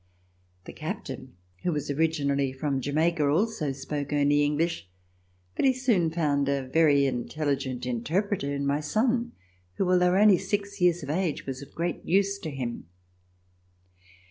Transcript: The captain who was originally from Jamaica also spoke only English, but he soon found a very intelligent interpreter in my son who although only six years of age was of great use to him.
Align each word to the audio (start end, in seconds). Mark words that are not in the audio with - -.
The 0.65 0.73
captain 0.73 1.35
who 1.61 1.71
was 1.71 1.91
originally 1.91 2.51
from 2.53 2.81
Jamaica 2.81 3.23
also 3.27 3.71
spoke 3.71 4.11
only 4.11 4.41
English, 4.43 4.89
but 5.55 5.63
he 5.63 5.73
soon 5.73 6.09
found 6.09 6.49
a 6.49 6.63
very 6.65 7.05
intelligent 7.05 7.85
interpreter 7.85 8.51
in 8.51 8.65
my 8.65 8.79
son 8.79 9.33
who 9.75 9.87
although 9.91 10.15
only 10.17 10.39
six 10.39 10.81
years 10.81 11.03
of 11.03 11.11
age 11.11 11.45
was 11.45 11.61
of 11.61 11.75
great 11.75 12.03
use 12.03 12.39
to 12.39 12.49
him. 12.49 12.87